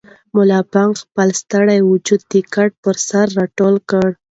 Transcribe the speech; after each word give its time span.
ملا 0.35 0.59
بانګ 0.71 0.91
خپل 1.03 1.27
ستړی 1.41 1.79
وجود 1.91 2.21
د 2.31 2.33
کټ 2.53 2.71
پر 2.83 2.95
سر 3.07 3.25
راټول 3.39 3.75
کړ. 3.89 4.07